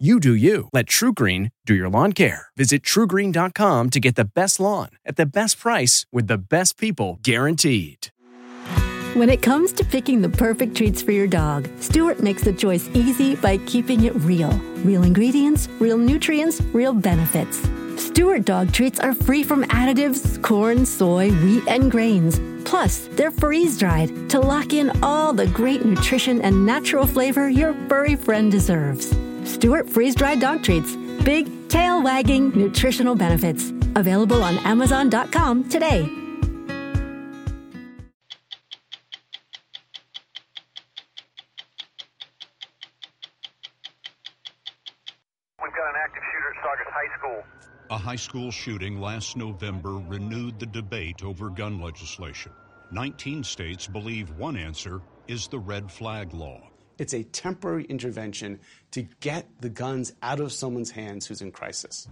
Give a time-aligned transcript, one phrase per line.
[0.00, 0.68] You do you.
[0.72, 2.48] Let TruGreen do your lawn care.
[2.56, 7.18] Visit trugreen.com to get the best lawn at the best price with the best people
[7.22, 8.10] guaranteed.
[9.14, 12.88] When it comes to picking the perfect treats for your dog, Stewart makes the choice
[12.94, 14.52] easy by keeping it real.
[14.84, 17.58] Real ingredients, real nutrients, real benefits.
[18.00, 22.38] Stewart dog treats are free from additives, corn, soy, wheat, and grains.
[22.64, 27.74] Plus, they're freeze dried to lock in all the great nutrition and natural flavor your
[27.88, 29.12] furry friend deserves.
[29.48, 30.94] Stewart freeze dried dog treats.
[31.24, 33.72] Big, tail wagging nutritional benefits.
[33.96, 36.02] Available on Amazon.com today.
[45.62, 47.42] We've got an active shooter at Saugus High School.
[47.90, 52.52] A high school shooting last November renewed the debate over gun legislation.
[52.90, 56.60] 19 states believe one answer is the red flag law.
[56.98, 58.58] It's a temporary intervention
[58.90, 62.08] to get the guns out of someone's hands who's in crisis.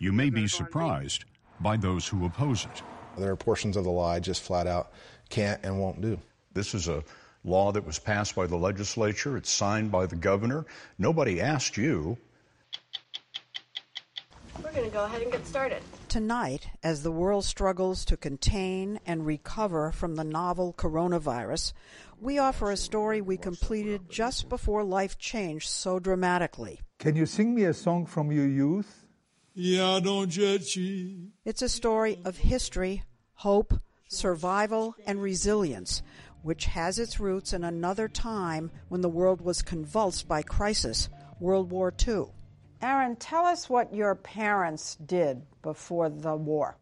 [0.00, 1.26] You may be surprised
[1.60, 2.82] by those who oppose it.
[3.18, 4.92] There are portions of the law I just flat out
[5.28, 6.18] can't and won't do.
[6.54, 7.04] This is a
[7.44, 10.66] law that was passed by the legislature, it's signed by the governor.
[10.98, 12.16] Nobody asked you.
[14.62, 15.82] We're going to go ahead and get started.
[16.08, 21.72] Tonight, as the world struggles to contain and recover from the novel coronavirus,
[22.20, 26.80] we offer a story we completed just before life changed so dramatically.
[26.98, 29.04] Can you sing me a song from your youth?
[29.54, 30.78] Yeah, don't judge.
[31.44, 33.02] It's a story of history,
[33.34, 33.74] hope,
[34.08, 36.02] survival, and resilience,
[36.42, 41.70] which has its roots in another time when the world was convulsed by crisis, World
[41.70, 42.26] War II.
[42.82, 46.78] Aaron, tell us what your parents did before the war.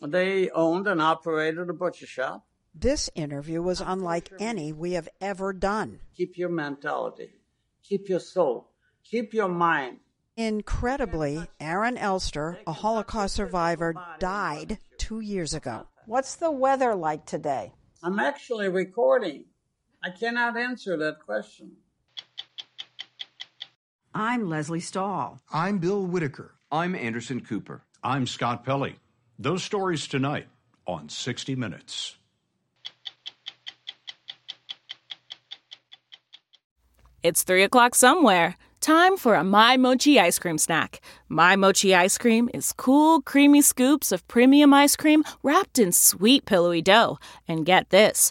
[0.00, 2.46] They owned and operated a butcher shop.
[2.74, 6.00] This interview was unlike any we have ever done.
[6.16, 7.34] Keep your mentality,
[7.82, 8.70] keep your soul,
[9.04, 9.98] keep your mind.
[10.36, 15.86] Incredibly, Aaron Elster, a Holocaust survivor, died two years ago.
[16.06, 17.72] What's the weather like today?
[18.02, 19.44] I'm actually recording.
[20.02, 21.72] I cannot answer that question.
[24.14, 25.40] I'm Lesley Stahl.
[25.50, 26.52] I'm Bill Whitaker.
[26.70, 27.82] I'm Anderson Cooper.
[28.04, 28.96] I'm Scott Pelley.
[29.38, 30.48] Those stories tonight
[30.86, 32.16] on 60 Minutes.
[37.22, 38.56] It's 3 o'clock somewhere.
[38.82, 41.00] Time for a My Mochi ice cream snack.
[41.28, 46.44] My Mochi ice cream is cool, creamy scoops of premium ice cream wrapped in sweet,
[46.44, 47.18] pillowy dough.
[47.48, 48.30] And get this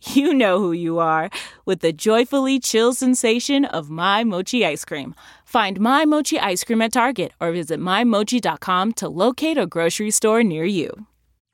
[0.14, 1.28] you know who you are
[1.66, 5.14] with the joyfully chill sensation of My Mochi ice cream.
[5.44, 10.42] Find My Mochi ice cream at Target or visit MyMochi.com to locate a grocery store
[10.42, 11.06] near you.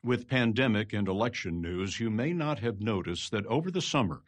[0.03, 4.21] With pandemic and election news, you may not have noticed that over the summer,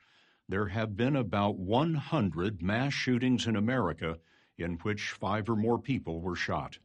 [0.50, 4.18] there have been about 100 mass shootings in America
[4.58, 6.80] in which five or more people were shot.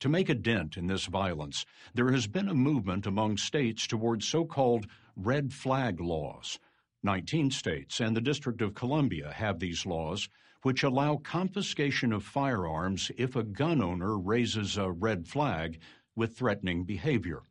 [0.00, 4.26] To make a dent in this violence, there has been a movement among states towards
[4.26, 4.86] so called
[5.16, 6.58] red flag laws.
[7.02, 10.28] 19 states and the District of Columbia have these laws,
[10.62, 15.78] which allow confiscation of firearms if a gun owner raises a red flag
[16.16, 17.42] with threatening behavior.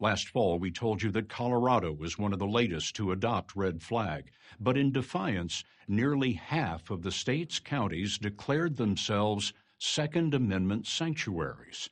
[0.00, 3.82] Last fall, we told you that Colorado was one of the latest to adopt red
[3.82, 9.52] flag, but in defiance, nearly half of the state's counties declared themselves
[9.86, 11.90] Second Amendment sanctuaries.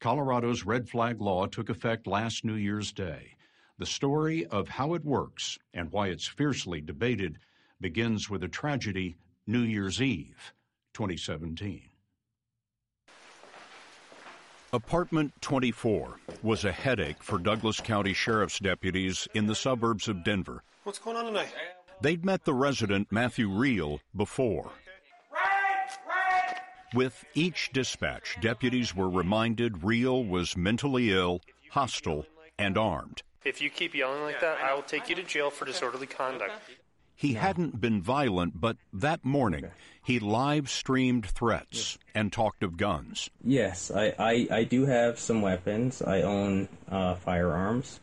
[0.00, 3.36] Colorado's red flag law took effect last New Year's Day.
[3.76, 7.38] The story of how it works and why it's fiercely debated
[7.82, 10.54] begins with a tragedy New Year's Eve,
[10.94, 11.82] 2017.
[14.72, 20.64] Apartment 24 was a headache for Douglas County Sheriff's deputies in the suburbs of Denver.
[20.84, 21.52] What's going on tonight?
[22.00, 24.72] They'd met the resident, Matthew Riehl, before.
[26.94, 31.40] With each dispatch, deputies were reminded Riehl was mentally ill,
[31.70, 32.26] hostile,
[32.58, 33.22] and armed.
[33.44, 36.52] If you keep yelling like that, I will take you to jail for disorderly conduct.
[37.14, 39.70] He hadn't been violent, but that morning
[40.02, 43.30] he live streamed threats and talked of guns.
[43.42, 46.02] Yes, I, I, I do have some weapons.
[46.02, 48.00] I own uh, firearms.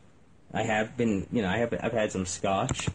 [0.51, 2.89] I have been, you know, I have I've had some scotch.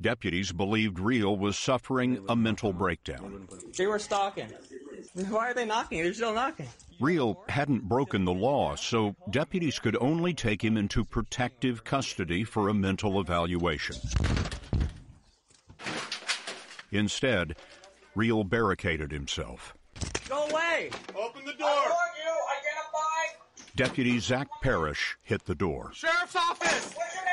[0.00, 3.48] Deputies believed Riehl was suffering a mental breakdown.
[3.76, 4.52] They were stalking.
[5.16, 6.02] Why are they knocking?
[6.02, 6.68] They're still knocking.
[7.00, 12.68] Riehl hadn't broken the law, so deputies could only take him into protective custody for
[12.68, 13.96] a mental evaluation.
[16.92, 17.56] Instead,
[18.14, 19.74] Riehl barricaded himself.
[20.28, 20.90] Go away!
[21.14, 21.68] Open the door!
[21.68, 22.32] I you!
[22.58, 23.72] Identify!
[23.74, 25.92] Deputy Zach Parrish hit the door.
[25.94, 26.94] Sheriff's office!
[26.94, 27.32] What's your name?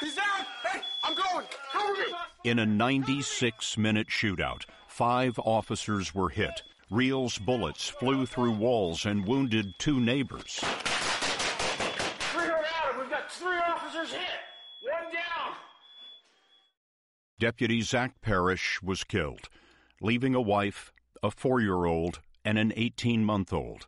[0.00, 0.46] He's out!
[0.62, 1.46] Hey, I'm going!
[1.72, 2.14] Cover me!
[2.42, 6.64] In a 96 minute shootout, five officers were hit.
[6.90, 10.58] Riehl's bullets flew through walls and wounded two neighbors.
[12.32, 12.98] Three are out!
[12.98, 14.40] We've got three officers hit!
[14.82, 15.52] One down!
[17.38, 19.48] Deputy Zach Parrish was killed,
[20.00, 20.92] leaving a wife,
[21.22, 23.86] a four year old, and an 18 month old.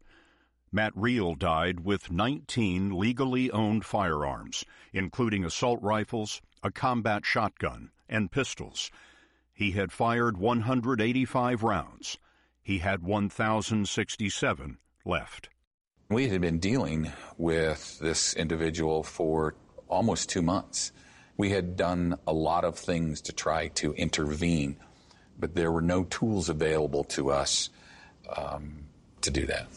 [0.70, 8.31] Matt Riehl died with 19 legally owned firearms, including assault rifles, a combat shotgun, and
[8.31, 8.90] pistols.
[9.52, 12.19] He had fired 185 rounds.
[12.62, 15.49] He had 1,067 left.
[16.10, 19.55] We had been dealing with this individual for
[19.88, 20.93] almost two months.
[21.37, 24.76] We had done a lot of things to try to intervene,
[25.38, 27.70] but there were no tools available to us
[28.37, 28.84] um,
[29.20, 29.69] to do that.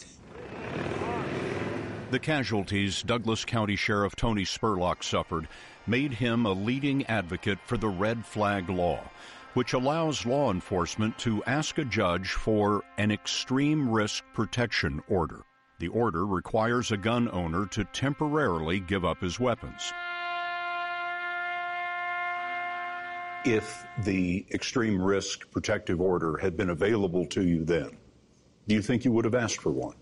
[2.12, 5.48] The casualties Douglas County Sheriff Tony Spurlock suffered
[5.92, 9.02] made him a leading advocate for the red flag law,
[9.56, 15.42] which allows law enforcement to ask a judge for an extreme risk protection order.
[15.80, 19.92] The order requires a gun owner to temporarily give up his weapons.
[23.44, 27.98] If the extreme risk protective order had been available to you then,
[28.66, 29.98] do you think you would have asked for one?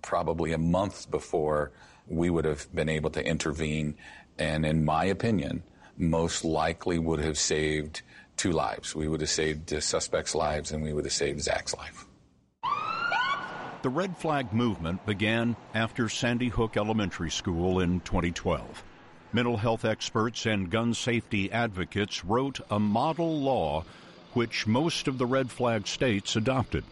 [0.00, 1.72] Probably a month before
[2.06, 3.96] we would have been able to intervene,
[4.38, 5.62] and in my opinion,
[5.96, 8.02] most likely would have saved
[8.36, 8.94] two lives.
[8.94, 12.06] We would have saved the suspect's lives, and we would have saved Zach's life.
[13.82, 18.82] The red flag movement began after Sandy Hook Elementary School in 2012.
[19.32, 23.84] Mental health experts and gun safety advocates wrote a model law
[24.32, 26.84] which most of the red flag states adopted.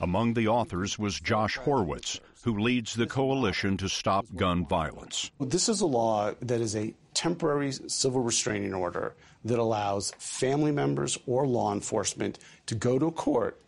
[0.00, 5.30] Among the authors was Josh Horwitz, who leads the Coalition to Stop Gun Violence.
[5.40, 9.14] This is a law that is a temporary civil restraining order
[9.44, 13.60] that allows family members or law enforcement to go to a court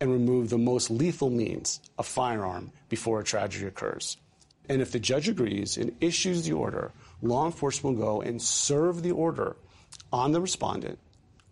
[0.00, 4.16] and remove the most lethal means, a firearm, before a tragedy occurs.
[4.68, 6.92] And if the judge agrees and issues the order,
[7.22, 9.56] law enforcement will go and serve the order
[10.12, 10.98] on the respondent,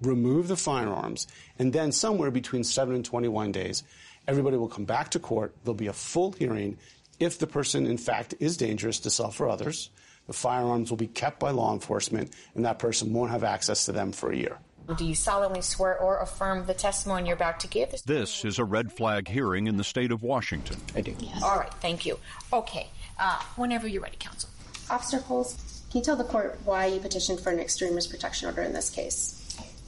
[0.00, 1.26] remove the firearms,
[1.58, 3.82] and then somewhere between 7 and 21 days,
[4.28, 5.56] everybody will come back to court.
[5.64, 6.78] There'll be a full hearing.
[7.18, 9.90] If the person, in fact, is dangerous to self or others,
[10.28, 13.92] the firearms will be kept by law enforcement, and that person won't have access to
[13.92, 14.58] them for a year.
[14.96, 17.90] Do you solemnly swear or affirm the testimony you're about to give?
[18.06, 20.76] This is a red flag hearing in the state of Washington.
[20.94, 21.14] I do.
[21.18, 21.42] Yes.
[21.42, 22.18] All right, thank you.
[22.52, 22.86] Okay,
[23.18, 24.48] uh, whenever you're ready, counsel.
[24.88, 28.48] Officer Coles, can you tell the court why you petitioned for an extreme risk protection
[28.48, 29.34] order in this case?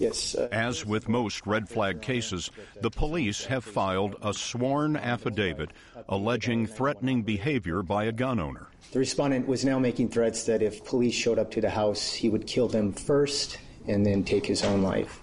[0.00, 0.35] Yes.
[0.35, 5.71] Uh, As with most red flag cases, the police have filed a sworn affidavit
[6.09, 8.69] alleging threatening behavior by a gun owner.
[8.92, 12.30] The respondent was now making threats that if police showed up to the house, he
[12.30, 15.23] would kill them first and then take his own life.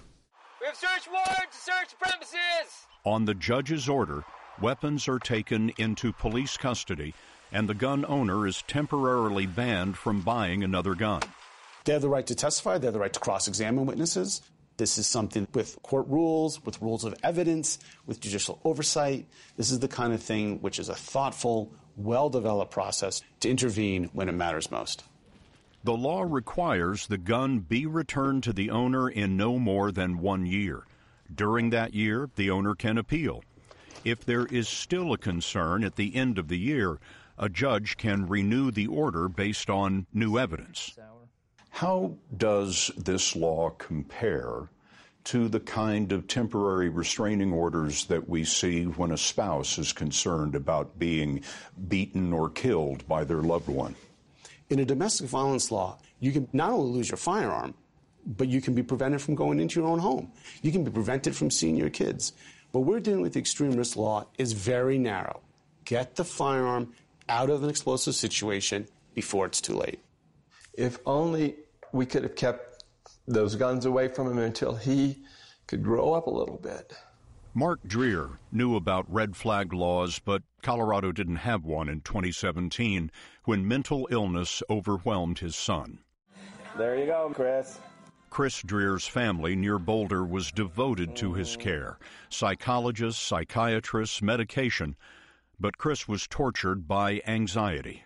[0.60, 2.86] We have search warrant to search premises!
[3.04, 4.24] On the judge's order,
[4.62, 7.14] weapons are taken into police custody,
[7.50, 11.22] and the gun owner is temporarily banned from buying another gun.
[11.84, 14.42] They have the right to testify, they have the right to cross examine witnesses.
[14.78, 19.26] This is something with court rules, with rules of evidence, with judicial oversight.
[19.56, 24.08] This is the kind of thing which is a thoughtful, well developed process to intervene
[24.12, 25.02] when it matters most.
[25.82, 30.46] The law requires the gun be returned to the owner in no more than one
[30.46, 30.84] year.
[31.34, 33.42] During that year, the owner can appeal.
[34.04, 37.00] If there is still a concern at the end of the year,
[37.36, 40.96] a judge can renew the order based on new evidence.
[41.70, 44.68] How does this law compare
[45.24, 50.54] to the kind of temporary restraining orders that we see when a spouse is concerned
[50.54, 51.42] about being
[51.88, 53.94] beaten or killed by their loved one?
[54.70, 57.74] In a domestic violence law, you can not only lose your firearm,
[58.26, 60.32] but you can be prevented from going into your own home.
[60.62, 62.32] You can be prevented from seeing your kids.
[62.72, 65.40] What we're doing with the extreme risk law is very narrow.
[65.84, 66.92] Get the firearm
[67.28, 70.00] out of an explosive situation before it's too late.
[70.78, 71.56] If only
[71.90, 72.84] we could have kept
[73.26, 75.24] those guns away from him until he
[75.66, 76.92] could grow up a little bit.
[77.52, 83.10] Mark Dreer knew about red flag laws, but Colorado didn't have one in 2017
[83.42, 85.98] when mental illness overwhelmed his son.
[86.76, 87.80] There you go, Chris.
[88.30, 94.94] Chris Dreer's family near Boulder was devoted to his care psychologists, psychiatrists, medication.
[95.58, 98.04] But Chris was tortured by anxiety.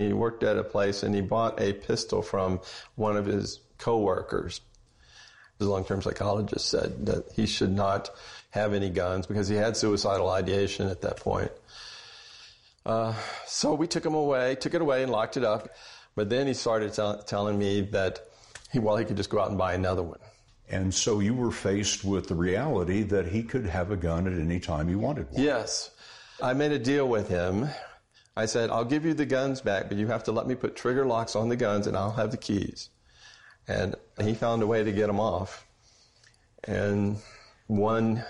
[0.00, 2.60] He worked at a place and he bought a pistol from
[2.94, 4.62] one of his coworkers.
[5.58, 8.08] His long term psychologist said that he should not
[8.48, 11.52] have any guns because he had suicidal ideation at that point.
[12.86, 13.12] Uh,
[13.46, 15.68] so we took him away, took it away and locked it up.
[16.14, 18.20] But then he started t- telling me that
[18.72, 20.18] he, well, he could just go out and buy another one.
[20.70, 24.32] And so you were faced with the reality that he could have a gun at
[24.32, 25.42] any time he wanted one.
[25.42, 25.90] Yes.
[26.42, 27.68] I made a deal with him.
[28.40, 30.74] I said, I'll give you the guns back, but you have to let me put
[30.74, 32.88] trigger locks on the guns and I'll have the keys.
[33.68, 35.66] And he found a way to get them off.
[36.64, 37.18] And
[37.66, 38.24] one,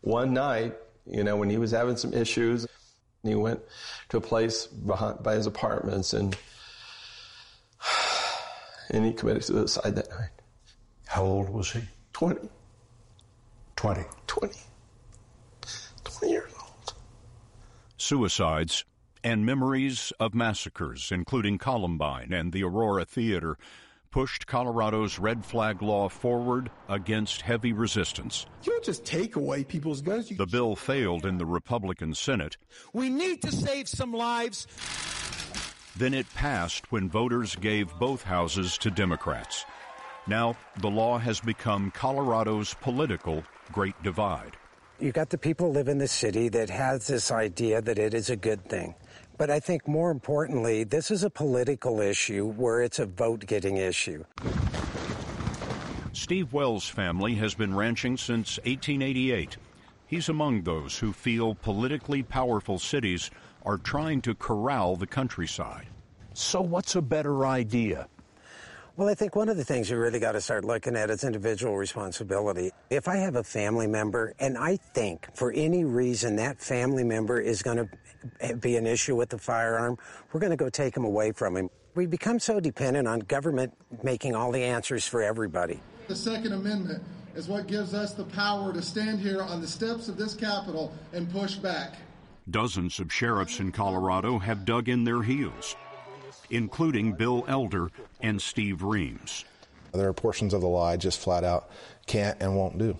[0.00, 0.74] one night,
[1.04, 2.66] you know, when he was having some issues,
[3.22, 3.60] he went
[4.08, 6.34] to a place behind, by his apartments and
[8.90, 10.30] and he committed suicide that night.
[11.06, 11.82] How old was he?
[12.14, 12.48] 20.
[13.76, 14.02] 20.
[14.26, 14.54] 20.
[16.04, 16.94] 20 years old.
[17.98, 18.84] Suicides
[19.22, 23.56] and memories of massacres, including Columbine and the Aurora Theater,
[24.10, 28.46] pushed Colorado's red flag law forward against heavy resistance.
[28.64, 30.30] You don't just take away people's guns.
[30.30, 32.56] You the bill failed in the Republican Senate.
[32.92, 34.66] We need to save some lives.
[35.96, 39.64] Then it passed when voters gave both houses to Democrats.
[40.26, 44.56] Now, the law has become Colorado's political great divide.
[45.00, 48.12] You got the people who live in the city that has this idea that it
[48.12, 48.94] is a good thing.
[49.38, 53.78] But I think more importantly, this is a political issue where it's a vote getting
[53.78, 54.24] issue.
[56.12, 59.56] Steve Wells' family has been ranching since 1888.
[60.06, 63.30] He's among those who feel politically powerful cities
[63.64, 65.86] are trying to corral the countryside.
[66.34, 68.06] So, what's a better idea?
[69.00, 71.24] Well, I think one of the things you really got to start looking at is
[71.24, 72.70] individual responsibility.
[72.90, 77.40] If I have a family member and I think for any reason that family member
[77.40, 79.96] is going to be an issue with the firearm,
[80.30, 81.70] we're going to go take him away from him.
[81.94, 85.80] We become so dependent on government making all the answers for everybody.
[86.06, 87.02] The Second Amendment
[87.34, 90.92] is what gives us the power to stand here on the steps of this Capitol
[91.14, 91.94] and push back.
[92.50, 95.74] Dozens of sheriffs in Colorado have dug in their heels,
[96.50, 97.90] including Bill Elder
[98.20, 99.44] and Steve Reams.
[99.92, 101.70] There are portions of the law I just flat out
[102.06, 102.96] can't and won't do.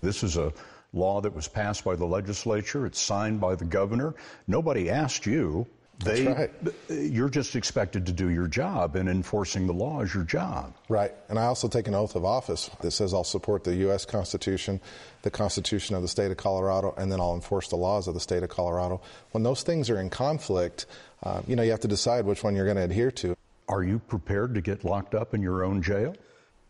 [0.00, 0.52] This is a
[0.92, 2.86] law that was passed by the legislature.
[2.86, 4.14] It's signed by the governor.
[4.46, 5.66] Nobody asked you.
[6.04, 6.50] They, right.
[6.88, 10.74] You're just expected to do your job, and enforcing the law is your job.
[10.88, 11.12] Right.
[11.28, 14.04] And I also take an oath of office that says I'll support the U.S.
[14.04, 14.80] Constitution,
[15.22, 18.20] the Constitution of the state of Colorado, and then I'll enforce the laws of the
[18.20, 19.00] state of Colorado.
[19.30, 20.86] When those things are in conflict,
[21.22, 23.36] uh, you know, you have to decide which one you're going to adhere to.
[23.68, 26.14] Are you prepared to get locked up in your own jail?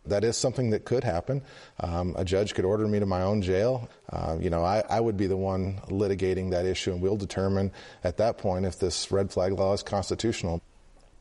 [0.07, 1.43] That is something that could happen.
[1.81, 3.89] Um, a judge could order me to my own jail.
[4.11, 7.71] Uh, you know, I, I, would be the one litigating that issue, and we'll determine
[8.03, 10.61] at that point if this red flag law is constitutional.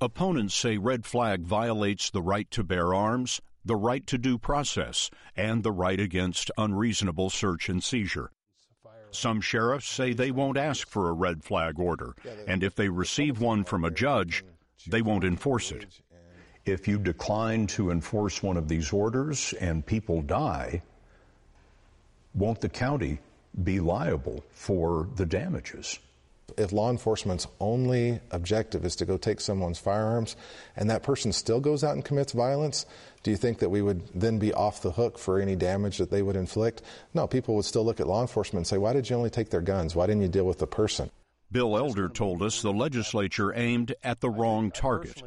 [0.01, 5.11] Opponents say red flag violates the right to bear arms, the right to due process,
[5.37, 8.31] and the right against unreasonable search and seizure.
[9.11, 12.15] Some sheriffs say they won't ask for a red flag order,
[12.47, 14.43] and if they receive one from a judge,
[14.87, 15.85] they won't enforce it.
[16.65, 20.81] If you decline to enforce one of these orders and people die,
[22.33, 23.19] won't the county
[23.63, 25.99] be liable for the damages?
[26.57, 30.35] If law enforcement's only objective is to go take someone's firearms
[30.75, 32.85] and that person still goes out and commits violence,
[33.23, 36.11] do you think that we would then be off the hook for any damage that
[36.11, 36.81] they would inflict?
[37.13, 39.49] No, people would still look at law enforcement and say, why did you only take
[39.49, 39.95] their guns?
[39.95, 41.11] Why didn't you deal with the person?
[41.51, 45.21] Bill Elder told us the legislature aimed at the wrong target.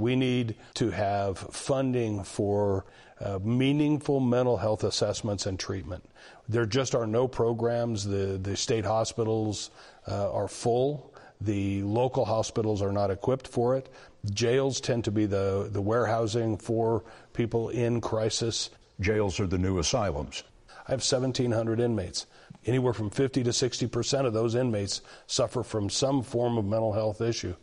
[0.00, 2.86] We need to have funding for
[3.20, 6.04] uh, meaningful mental health assessments and treatment.
[6.48, 8.04] There just are no programs.
[8.04, 9.70] The, the state hospitals
[10.08, 11.14] uh, are full.
[11.42, 13.92] The local hospitals are not equipped for it.
[14.32, 17.04] Jails tend to be the, the warehousing for
[17.34, 18.70] people in crisis.
[19.00, 20.44] Jails are the new asylums.
[20.88, 22.26] I have 1,700 inmates.
[22.66, 26.92] Anywhere from 50 to 60 percent of those inmates suffer from some form of mental
[26.92, 27.54] health issue.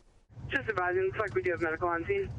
[0.49, 2.29] Just advising, looks like we do have medical on scene.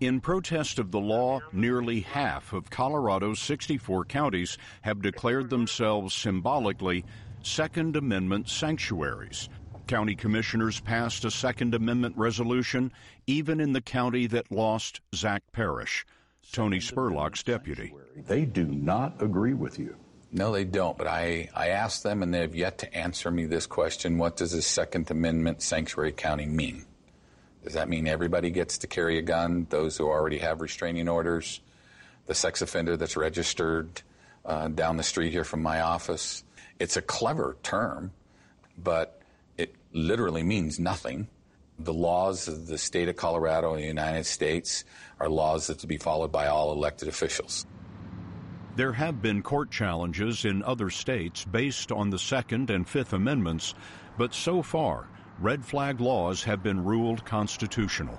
[0.00, 7.04] In protest of the law, nearly half of Colorado's 64 counties have declared themselves symbolically
[7.42, 9.48] Second Amendment sanctuaries.
[9.86, 12.92] County commissioners passed a Second Amendment resolution
[13.26, 16.04] even in the county that lost Zach Parrish,
[16.50, 17.94] Tony Spurlock's deputy.
[18.16, 19.96] They do not agree with you.
[20.32, 20.96] No, they don't.
[20.96, 24.36] But I, I asked them, and they have yet to answer me this question what
[24.36, 26.86] does a Second Amendment sanctuary county mean?
[27.62, 29.66] Does that mean everybody gets to carry a gun?
[29.70, 31.60] Those who already have restraining orders?
[32.26, 34.02] The sex offender that's registered
[34.44, 36.44] uh, down the street here from my office?
[36.78, 38.12] It's a clever term,
[38.76, 39.20] but
[39.56, 41.28] it literally means nothing.
[41.78, 44.84] The laws of the state of Colorado and the United States
[45.20, 47.66] are laws that to be followed by all elected officials.
[48.74, 53.74] There have been court challenges in other states based on the Second and Fifth Amendments,
[54.16, 55.08] but so far,
[55.42, 58.18] red flag laws have been ruled constitutional.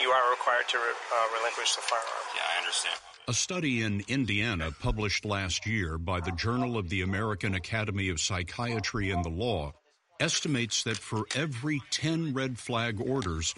[0.00, 2.26] You are required to uh, relinquish the firearm.
[2.34, 2.96] Yeah, I understand.
[3.28, 8.20] A study in Indiana published last year by the Journal of the American Academy of
[8.20, 9.74] Psychiatry and the Law
[10.18, 13.54] estimates that for every 10 red flag orders,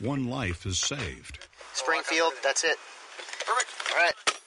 [0.00, 1.48] one life is saved.
[1.72, 2.76] Springfield, that's it.
[3.44, 3.92] Perfect.
[3.92, 4.37] All right.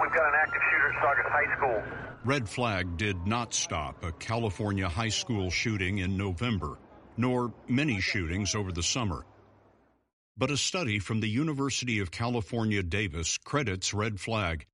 [0.00, 1.82] We've got an active shooter at Saugus High School.
[2.24, 6.76] Red Flag did not stop a California high school shooting in November,
[7.16, 9.24] nor many shootings over the summer.
[10.36, 14.66] But a study from the University of California, Davis credits Red Flag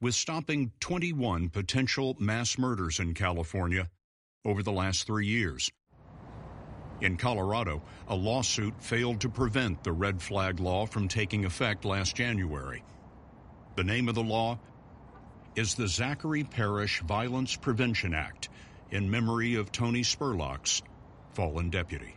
[0.00, 3.88] with stopping 21 potential mass murders in California
[4.44, 5.70] over the last three years.
[7.00, 12.14] In Colorado, a lawsuit failed to prevent the red flag law from taking effect last
[12.14, 12.84] January.
[13.78, 14.58] The name of the law
[15.54, 18.48] is the Zackari Parrish Violence Prevention Act
[18.90, 20.82] in memory of Tony Spurlock's
[21.34, 22.16] fallen deputy.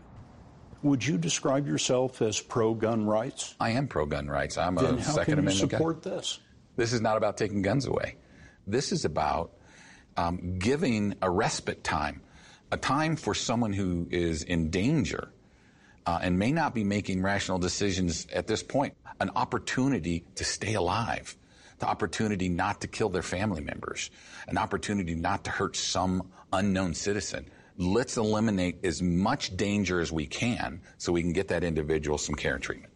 [0.82, 3.54] Would you describe yourself as pro gun rights?
[3.60, 4.58] I am pro gun rights.
[4.58, 6.10] I'm then a how Second can you Amendment support guy.
[6.10, 6.39] this?
[6.78, 8.15] This is not about taking guns away.
[8.65, 9.52] This is about
[10.17, 12.24] um, giving a respite time,
[12.71, 15.32] a time for someone who is in danger
[16.08, 20.74] uh, and may not be making rational decisions at this point, an opportunity to stay
[20.74, 21.38] alive,
[21.82, 24.10] the opportunity not to kill their family members,
[24.48, 27.46] an opportunity not to hurt some unknown citizen.
[27.78, 32.36] Let's eliminate as much danger as we can so we can get that individual some
[32.36, 32.94] care and treatment.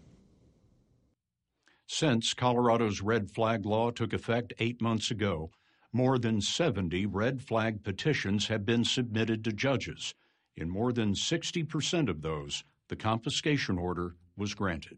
[1.88, 5.52] Since Colorado's red flag law took effect eight months ago,
[5.92, 10.14] more than 70 red flag petitions have been submitted to judges.
[10.56, 14.98] In more than 60% of those, the confiscation order was granted.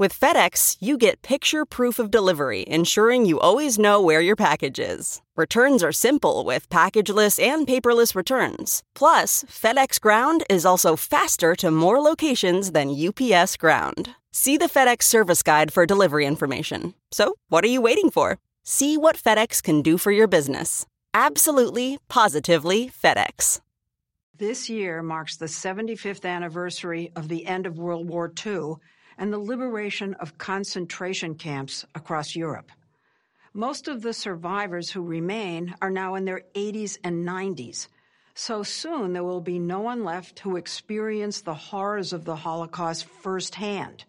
[0.00, 4.78] With FedEx, you get picture proof of delivery, ensuring you always know where your package
[4.78, 5.20] is.
[5.36, 8.82] Returns are simple with packageless and paperless returns.
[8.94, 14.14] Plus, FedEx Ground is also faster to more locations than UPS Ground.
[14.32, 16.94] See the FedEx service guide for delivery information.
[17.10, 18.38] So, what are you waiting for?
[18.64, 20.86] See what FedEx can do for your business.
[21.12, 23.60] Absolutely, positively FedEx.
[24.34, 28.76] This year marks the 75th anniversary of the end of World War II
[29.20, 32.72] and the liberation of concentration camps across Europe.
[33.52, 37.88] Most of the survivors who remain are now in their 80s and 90s.
[38.34, 43.04] So soon there will be no one left who experienced the horrors of the Holocaust
[43.04, 44.04] firsthand.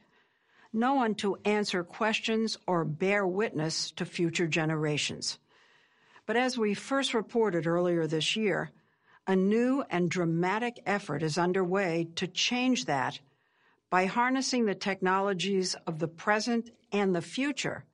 [0.72, 5.38] No one to answer questions or bear witness to future generations.
[6.26, 8.72] But as we first reported earlier this year,
[9.28, 13.20] a new and dramatic effort is underway to change that
[13.92, 17.86] by harnessing the technologies of the present and the future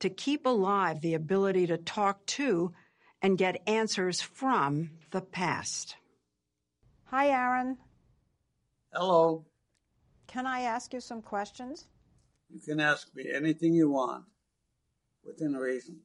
[0.00, 2.72] to keep alive the ability to talk to
[3.22, 5.96] and get answers from the past.
[7.04, 7.78] Hi, Aaron.
[8.92, 9.46] Hello.
[10.26, 11.86] Can I ask you some questions?
[12.50, 14.24] You can ask me anything you want
[15.24, 16.00] within reason.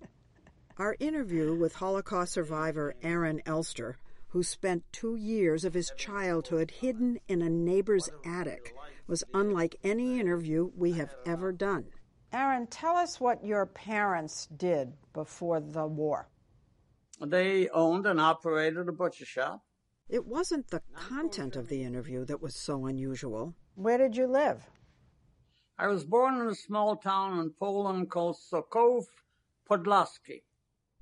[0.78, 3.96] Our interview with Holocaust survivor Aaron Elster,
[4.30, 8.74] who spent two years of his childhood hidden in a neighbor's attic,
[9.06, 11.86] was unlike any interview we have ever done.
[12.32, 16.28] Aaron, tell us what your parents did before the war.
[17.20, 19.64] They owned and operated a butcher shop.
[20.08, 23.54] It wasn't the content of the interview that was so unusual.
[23.74, 24.70] Where did you live?
[25.78, 29.06] I was born in a small town in Poland called Sokołów
[29.68, 30.42] Podlaski.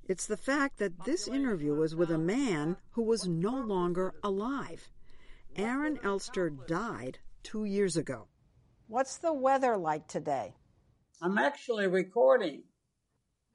[0.09, 4.89] It's the fact that this interview was with a man who was no longer alive.
[5.55, 8.25] Aaron Elster died two years ago.
[8.87, 10.55] What's the weather like today?
[11.21, 12.63] I'm actually recording.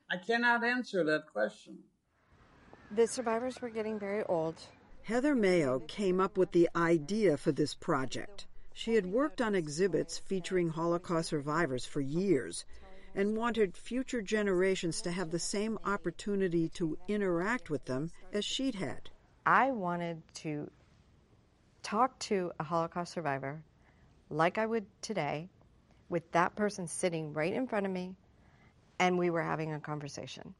[0.08, 1.78] I cannot answer that question.
[2.92, 4.54] The survivors were getting very old.
[5.02, 8.46] Heather Maio came up with the idea for this project.
[8.72, 12.64] She had worked on exhibits featuring Holocaust survivors for years
[13.14, 18.74] and wanted future generations to have the same opportunity to interact with them as she'd
[18.74, 19.10] had.
[19.46, 20.70] I wanted to
[21.82, 23.62] talk to a Holocaust survivor
[24.30, 25.48] like I would today,
[26.08, 28.16] with that person sitting right in front of me,
[28.98, 30.54] and we were having a conversation.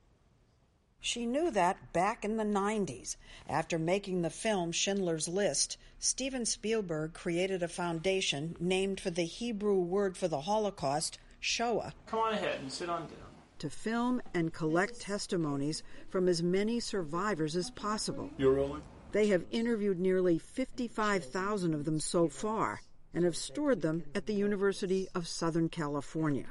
[1.01, 3.17] She knew that back in the 90s.
[3.47, 9.81] After making the film Schindler's List, Steven Spielberg created a foundation named for the Hebrew
[9.81, 11.92] word for the Holocaust, Shoah.
[12.07, 13.18] Come on ahead and sit on down.
[13.59, 18.30] To film and collect testimonies from as many survivors as possible.
[18.38, 18.83] You're rolling?
[19.12, 22.80] They have interviewed nearly 55,000 of them so far
[23.12, 26.46] and have stored them at the University of Southern California.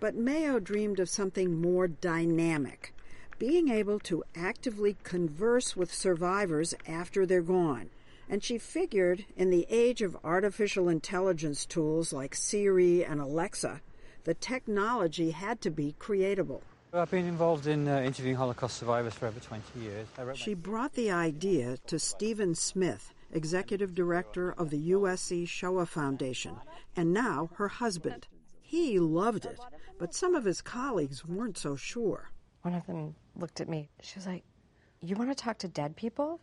[0.00, 2.94] But Maio dreamed of something more dynamic
[3.38, 7.90] being able to actively converse with survivors after they're gone.
[8.28, 13.80] And she figured in the age of artificial intelligence tools like Siri and Alexa,
[14.24, 16.62] the technology had to be creatable.
[16.92, 20.06] I've been involved in uh, interviewing Holocaust survivors for over 20 years.
[20.34, 26.56] She brought the idea to Stephen Smith, executive director of the USC Shoah Foundation,
[26.94, 28.28] and now her husband.
[28.60, 29.58] He loved it,
[29.98, 32.30] but some of his colleagues weren't so sure.
[32.62, 33.90] One of them looked at me.
[34.00, 34.44] She was like,
[35.02, 36.40] You want to talk to dead people?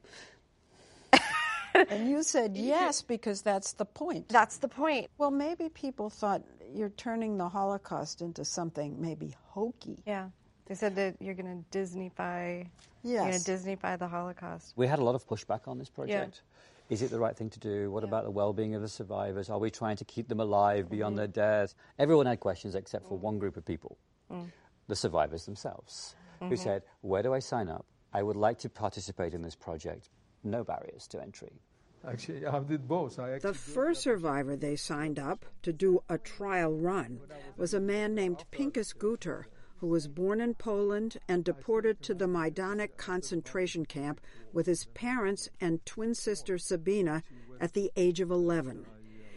[1.90, 4.30] and you said yes because that's the point.
[4.30, 5.10] That's the point.
[5.18, 10.04] Well, maybe people thought you're turning the Holocaust into something maybe hokey.
[10.06, 10.30] Yeah.
[10.66, 12.68] They said that you're going to Disneyfy.
[13.04, 13.04] Yes.
[13.04, 14.74] You're going to Disneyfy the Holocaust.
[14.76, 16.42] We had a lot of pushback on this project.
[16.44, 16.94] Yeah.
[16.94, 17.90] Is it the right thing to do?
[17.90, 18.10] What yeah.
[18.10, 19.50] about the well-being of the survivors?
[19.50, 21.32] Are we trying to keep them alive beyond mm-hmm.
[21.32, 21.74] their death?
[21.98, 23.98] Everyone had questions except for one group of people,
[24.32, 24.46] mm.
[24.88, 26.50] the survivors themselves, mm-hmm.
[26.50, 27.86] who said, "Where do I sign up?
[28.14, 30.10] I would like to participate in this project.
[30.44, 31.62] No barriers to entry."
[32.04, 33.20] Actually, I did both.
[33.20, 37.20] I the first survivor they signed up to do a trial run
[37.58, 39.46] was a man named Pinchas Gutter,
[39.78, 44.20] who was born in Poland and deported to the Majdanek concentration camp
[44.52, 47.24] with his parents and twin sister Sabina
[47.60, 48.86] at the age of 11.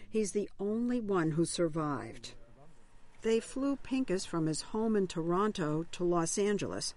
[0.09, 2.35] He's the only one who survived.
[3.23, 6.95] They flew Pinchas from his home in Toronto to Los Angeles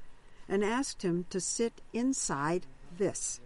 [0.47, 2.67] and asked him to sit inside
[2.97, 3.41] this.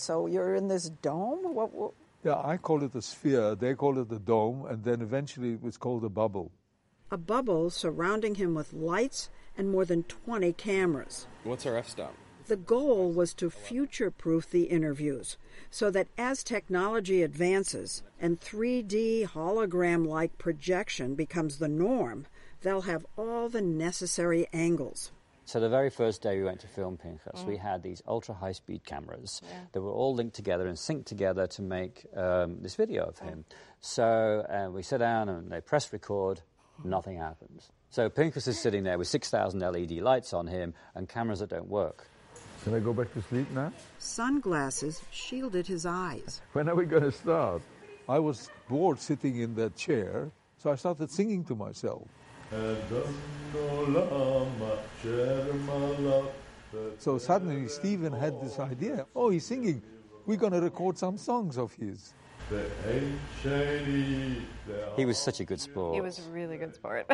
[0.00, 1.54] So you're in this dome?
[1.54, 1.92] What, what?
[2.24, 3.54] Yeah, I call it a sphere.
[3.54, 6.52] They call it a dome, and then eventually it was called a bubble.
[7.10, 11.26] A bubble surrounding him with lights and more than 20 cameras.
[11.44, 12.14] What's our f stop?
[12.46, 15.36] The goal was to future proof the interviews
[15.70, 22.26] so that as technology advances and 3D hologram like projection becomes the norm,
[22.62, 25.12] they'll have all the necessary angles.
[25.50, 27.44] So the very first day we went to film Pinchas, mm.
[27.44, 29.62] we had these ultra high speed cameras yeah.
[29.72, 33.38] that were all linked together and synced together to make um, this video of him.
[33.38, 33.54] Mm.
[33.80, 36.40] So uh, we sit down and they press record,
[36.84, 37.68] nothing happens.
[37.88, 41.66] So Pinchas is sitting there with 6,000 LED lights on him and cameras that don't
[41.66, 42.06] work.
[42.62, 43.72] Can I go back to sleep now?
[43.98, 46.42] Sunglasses shielded his eyes.
[46.52, 47.62] When are we going to start?
[48.08, 52.06] I was bored sitting in that chair, so I started singing to myself.
[56.98, 59.06] So suddenly Stephen had this idea.
[59.14, 59.82] Oh, he's singing.
[60.26, 62.12] We're going to record some songs of his.
[64.96, 65.94] He was such a good sport.
[65.94, 67.08] He was a really good sport.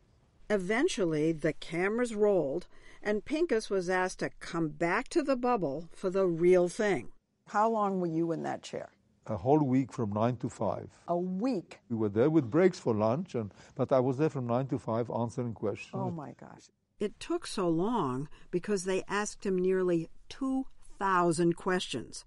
[0.50, 2.66] Eventually, the cameras rolled,
[3.02, 7.08] and Pinchas was asked to come back to the bubble for the real thing.
[7.48, 8.90] How long were you in that chair?
[9.26, 10.88] A whole week from 9 to 5.
[11.08, 11.78] A week?
[11.88, 14.78] We were there with breaks for lunch, and, but I was there from 9 to
[14.78, 15.94] 5 answering questions.
[15.94, 16.70] Oh my gosh.
[16.98, 22.24] It took so long because they asked him nearly 2,000 questions.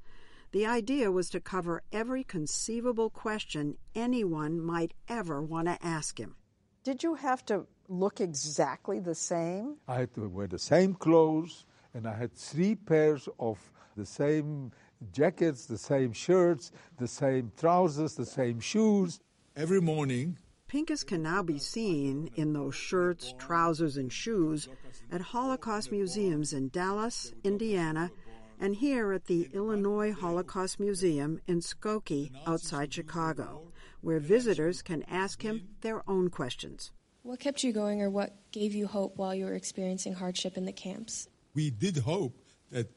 [0.52, 6.36] The idea was to cover every conceivable question anyone might ever want to ask him.
[6.84, 9.78] Did you have to look exactly the same?
[9.88, 13.60] I had to wear the same clothes, and I had three pairs of
[13.98, 14.72] the same
[15.12, 19.20] jackets, the same shirts, the same trousers, the same shoes.
[19.56, 24.68] Every morning, Pinchas can now be seen in those shirts, trousers, and shoes
[25.12, 28.12] at Holocaust museums in Dallas, Indiana,
[28.60, 35.44] and here at the Illinois Holocaust Museum in Skokie outside Chicago, where visitors can ask
[35.44, 36.92] him their own questions.
[37.22, 40.66] What kept you going or what gave you hope while you were experiencing hardship in
[40.66, 41.28] the camps?
[41.54, 42.34] We did hope
[42.72, 42.88] that,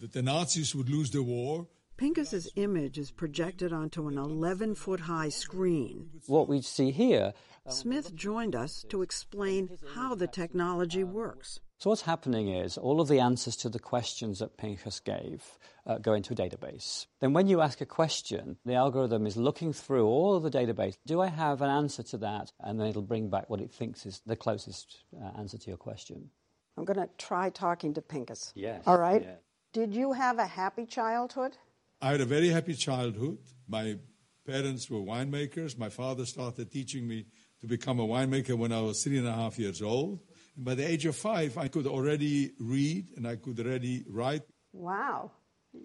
[0.00, 1.68] that the Nazis would lose the war.
[1.96, 6.08] Pinchas's image is projected onto an 11 foot high screen.
[6.26, 7.34] What we see here.
[7.68, 11.60] Smith joined us to explain how the technology works.
[11.76, 15.98] So what's happening is all of the answers to the questions that Pinchas gave uh,
[15.98, 17.06] go into a database.
[17.20, 20.96] Then when you ask a question, the algorithm is looking through all of the database.
[21.06, 22.52] Do I have an answer to that?
[22.60, 25.76] And then it'll bring back what it thinks is the closest uh, answer to your
[25.76, 26.30] question.
[26.78, 28.52] I'm going to try talking to Pinchas.
[28.54, 28.82] Yes.
[28.86, 29.22] All right.
[29.22, 29.34] Yeah.
[29.72, 31.56] Did you have a happy childhood?
[32.02, 33.38] I had a very happy childhood.
[33.68, 33.96] My
[34.44, 35.78] parents were winemakers.
[35.78, 37.26] My father started teaching me
[37.60, 40.18] to become a winemaker when I was three and a half years old.
[40.56, 44.42] And by the age of five, I could already read and I could already write.
[44.72, 45.30] Wow,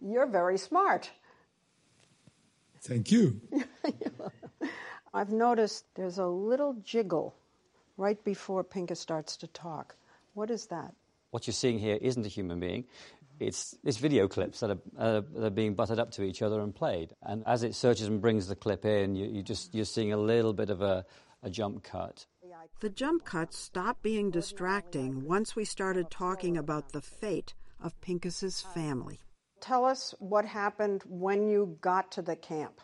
[0.02, 1.12] you're very smart.
[2.82, 3.39] Thank you.
[5.13, 7.36] I've noticed there's a little jiggle
[7.98, 9.95] right before Pinka starts to talk.
[10.34, 10.93] What is that?
[11.36, 12.86] What you're seeing here isn't a human being.
[13.39, 16.62] It's, it's video clips that are, uh, that are being butted up to each other
[16.62, 17.13] and played.
[17.21, 20.17] And as it searches and brings the clip in, you, you just, you're seeing a
[20.17, 21.06] little bit of a,
[21.43, 22.26] a jump cut.
[22.82, 28.62] The jump cuts stopped being distracting once we started talking about the fate of Pinchas's
[28.62, 29.21] family.
[29.62, 32.82] Tell us what happened when you got to the camp.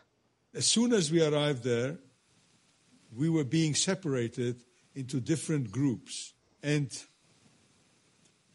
[0.54, 1.98] As soon as we arrived there,
[3.14, 4.62] we were being separated
[4.94, 6.34] into different groups.
[6.62, 6.90] And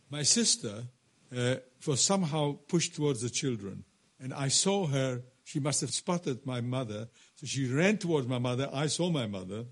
[0.09, 0.85] my sister
[1.35, 3.83] uh, was somehow pushed towards the children.
[4.19, 7.07] And I saw her, she must have spotted my mother.
[7.35, 8.69] So she ran towards my mother.
[8.73, 9.65] I saw my mother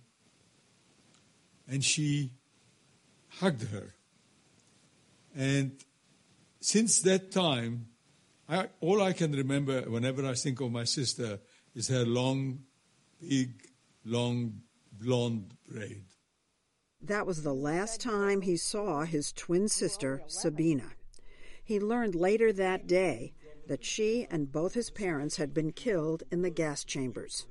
[1.67, 2.31] and she
[3.39, 3.95] hugged her.
[5.35, 5.83] And
[6.61, 7.87] since that time,
[8.47, 11.39] I, all I can remember whenever I think of my sister
[11.73, 12.59] is her long,
[13.19, 13.51] big,
[14.05, 16.03] long, blonde braid.
[17.01, 20.94] That was the last time he saw his twin sister, Sabina.
[21.65, 23.33] He learned later that day
[23.67, 27.47] that she and both his parents had been killed in the gas chambers.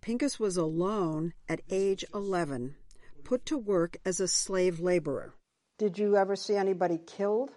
[0.00, 2.74] Pinchas was alone at age 11
[3.22, 5.34] put to work as a slave laborer.
[5.78, 7.50] Did you ever see anybody killed?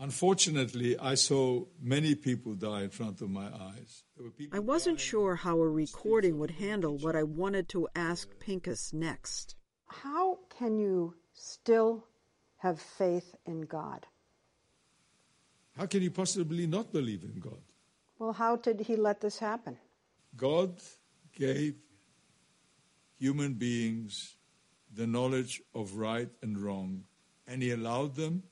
[0.00, 4.04] Unfortunately, I saw many people die in front of my eyes.
[4.52, 9.54] I wasn't sure how a recording would handle what I wanted to ask Pinchas next.
[9.86, 12.04] How can you still
[12.58, 14.06] have faith in God?
[15.78, 17.62] How can you possibly not believe in God?
[18.18, 19.78] Well, how did he let this happen?
[20.36, 20.74] God
[21.32, 21.76] gave
[23.16, 24.36] human beings
[24.92, 27.04] the knowledge of right and wrong,
[27.46, 28.42] and he allowed them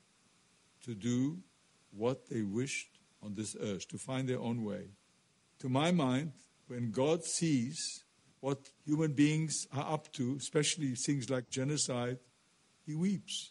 [0.85, 1.39] to do
[1.91, 4.91] what they wished on this earth, to find their own way.
[5.59, 6.33] To my mind,
[6.69, 8.05] when God sees
[8.39, 12.19] what human beings are up to, especially things like genocide,
[12.87, 13.51] he weeps.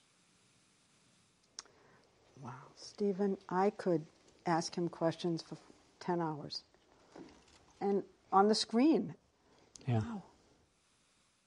[2.42, 2.52] Wow.
[2.96, 4.06] Stephen, I could
[4.46, 5.58] ask him questions for
[6.00, 6.64] 10 hours.
[7.82, 9.16] And on the screen.
[9.86, 10.00] Yeah.
[10.00, 10.24] Wow.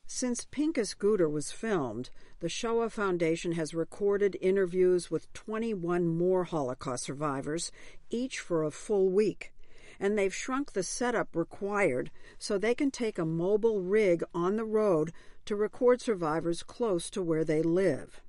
[0.07, 7.05] Since Pinchas Gutter was filmed, the Shoah Foundation has recorded interviews with 21 more Holocaust
[7.05, 7.73] survivors,
[8.11, 9.55] each for a full week.
[9.99, 14.67] And they've shrunk the setup required so they can take a mobile rig on the
[14.67, 15.15] road
[15.47, 18.21] to record survivors close to where they live.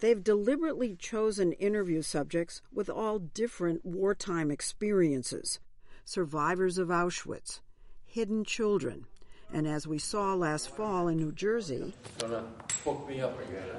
[0.00, 5.58] They've deliberately chosen interview subjects with all different wartime experiences
[6.04, 7.60] survivors of Auschwitz,
[8.06, 9.04] hidden children,
[9.52, 11.92] and as we saw last fall in New Jersey,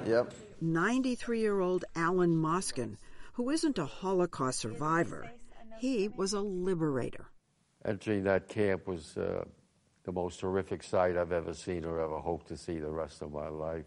[0.06, 0.32] Yep.
[0.60, 2.98] 93 year old Alan Moskin,
[3.32, 5.30] who isn't a Holocaust survivor,
[5.78, 7.26] he was a liberator.
[7.84, 9.44] Entering that camp was uh,
[10.04, 13.32] the most horrific sight I've ever seen or ever hope to see the rest of
[13.32, 13.86] my life.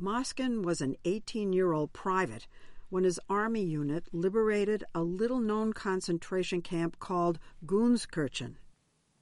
[0.00, 2.46] Moskin was an 18 year old private
[2.88, 8.54] when his army unit liberated a little known concentration camp called Gunskirchen.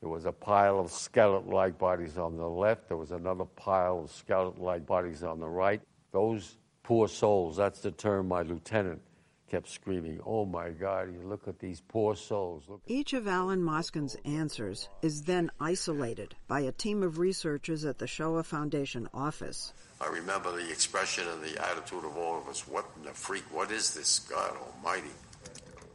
[0.00, 2.86] There was a pile of skeleton like bodies on the left.
[2.86, 5.82] There was another pile of skeleton like bodies on the right.
[6.12, 9.02] Those poor souls, that's the term my lieutenant
[9.50, 12.64] kept screaming, Oh my God, you look at these poor souls.
[12.68, 17.98] Look Each of Alan Moskin's answers is then isolated by a team of researchers at
[17.98, 19.72] the Shoah Foundation office.
[20.00, 22.68] I remember the expression and the attitude of all of us.
[22.68, 23.44] What in the freak?
[23.52, 25.10] What is this, God Almighty?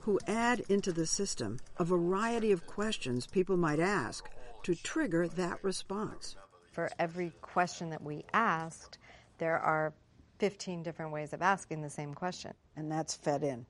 [0.04, 4.30] who add into the system a variety of questions people might ask
[4.62, 6.36] to trigger that response.
[6.74, 8.98] for every question that we asked,
[9.38, 9.94] there are
[10.44, 12.54] 15 different ways of asking the same question.
[12.76, 13.66] And that's fed in.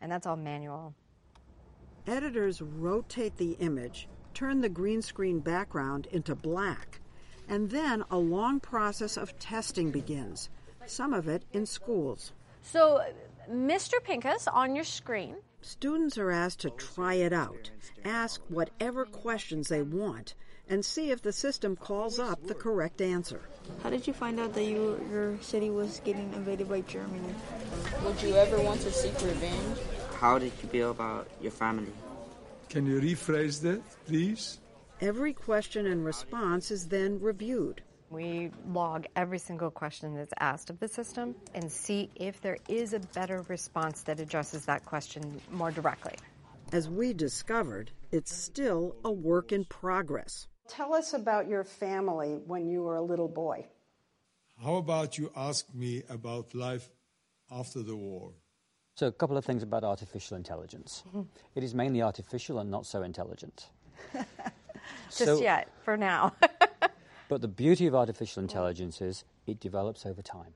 [0.00, 0.92] And that's all manual.
[2.08, 7.00] Editors rotate the image, turn the green screen background into black,
[7.48, 10.50] and then a long process of testing begins,
[10.86, 12.32] some of it in schools.
[12.62, 13.00] So,
[13.48, 14.02] Mr.
[14.02, 15.36] Pinchas on your screen.
[15.60, 17.70] Students are asked to try it out,
[18.04, 20.34] ask whatever questions they want,
[20.68, 23.40] and see if the system calls up the correct answer.
[23.82, 27.34] How did you find out that you, your city was getting invaded by Germany?
[28.04, 29.78] Would you ever want to seek revenge?
[30.18, 31.92] How did you feel about your family?
[32.68, 34.58] Can you rephrase that, please?
[35.00, 37.82] Every question and response is then reviewed.
[38.10, 42.94] We log every single question that's asked of the system and see if there is
[42.94, 46.14] a better response that addresses that question more directly.
[46.72, 50.46] As we discovered, it's still a work in progress.
[50.68, 53.66] Tell us about your family when you were a little boy.
[54.62, 56.88] How about you ask me about life
[57.50, 58.32] after the war?
[58.96, 61.02] So, a couple of things about artificial intelligence.
[61.54, 63.68] It is mainly artificial and not so intelligent.
[65.06, 66.34] Just So- yet, for now.
[67.28, 70.54] But the beauty of artificial intelligence is it develops over time.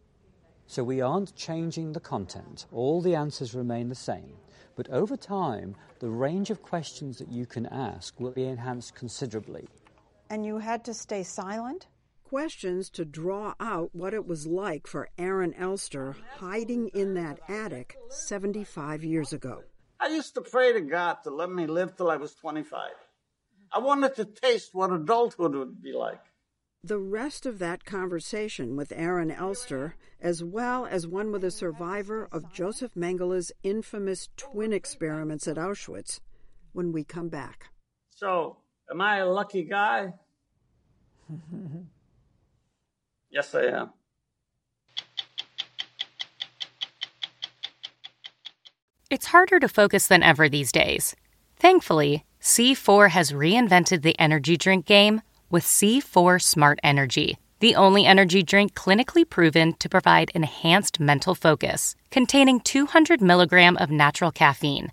[0.66, 4.36] So we aren't changing the content, all the answers remain the same.
[4.74, 9.68] But over time, the range of questions that you can ask will be enhanced considerably.
[10.32, 11.88] And you had to stay silent?
[12.24, 17.98] Questions to draw out what it was like for Aaron Elster hiding in that attic
[18.08, 19.64] 75 years ago.
[20.00, 22.92] I used to pray to God to let me live till I was 25.
[23.72, 26.22] I wanted to taste what adulthood would be like.
[26.82, 32.26] The rest of that conversation with Aaron Elster, as well as one with a survivor
[32.32, 36.20] of Joseph Mengele's infamous twin experiments at Auschwitz,
[36.72, 37.66] when we come back.
[38.08, 38.56] So,
[38.92, 40.12] am I a lucky guy?
[43.30, 43.90] yes, I am.
[49.10, 51.16] It's harder to focus than ever these days.
[51.58, 58.42] Thankfully, C4 has reinvented the energy drink game with C4 Smart Energy, the only energy
[58.42, 64.92] drink clinically proven to provide enhanced mental focus, containing 200 milligram of natural caffeine,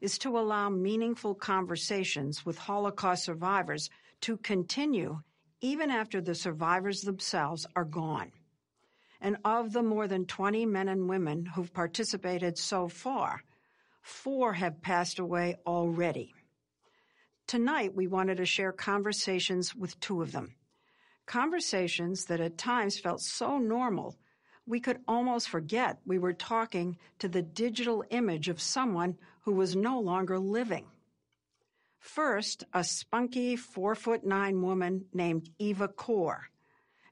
[0.00, 3.90] is to allow meaningful conversations with Holocaust survivors
[4.22, 5.20] to continue
[5.60, 8.32] even after the survivors themselves are gone.
[9.20, 13.42] And of the more than 20 men and women who've participated so far,
[14.02, 16.34] four have passed away already.
[17.46, 20.54] Tonight, we wanted to share conversations with two of them.
[21.26, 24.16] Conversations that at times felt so normal,
[24.66, 29.76] we could almost forget we were talking to the digital image of someone who was
[29.76, 30.86] no longer living.
[32.00, 36.50] First, a spunky four foot nine woman named Eva Kor,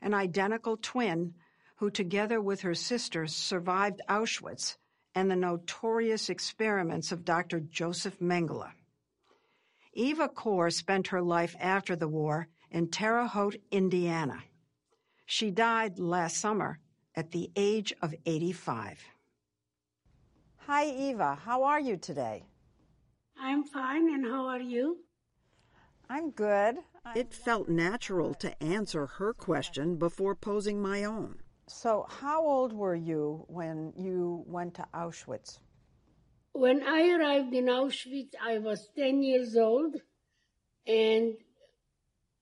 [0.03, 1.35] an identical twin
[1.77, 4.77] who, together with her sisters, survived Auschwitz
[5.14, 7.61] and the notorious experiments of Dr.
[7.61, 8.71] Joseph Mengele.
[9.93, 14.43] Eva Kor spent her life after the war in Terre Haute, Indiana.
[15.25, 16.81] She died last summer
[17.16, 18.98] at the age of 85.
[20.66, 21.38] Hi, Eva.
[21.44, 22.44] How are you today?
[23.38, 24.98] I'm fine, and how are you?
[26.09, 26.77] I'm good.
[27.14, 31.37] It felt natural to answer her question before posing my own.
[31.66, 35.59] So, how old were you when you went to Auschwitz?
[36.53, 39.96] When I arrived in Auschwitz, I was 10 years old,
[40.87, 41.35] and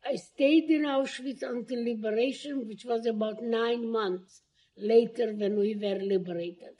[0.04, 4.42] I stayed in Auschwitz until liberation, which was about nine months
[4.76, 6.76] later when we were liberated.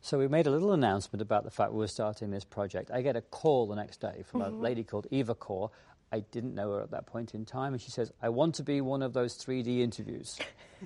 [0.00, 2.90] So we made a little announcement about the fact we were starting this project.
[2.90, 4.60] I get a call the next day from a Mhm.
[4.60, 5.70] lady called Eva Kor.
[6.12, 8.62] I didn't know her at that point in time, and she says, "I want to
[8.62, 10.38] be one of those 3D interviews.